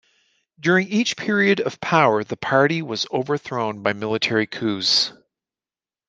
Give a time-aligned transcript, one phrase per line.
[0.59, 5.13] During each period of power the party was overthrown by military coups.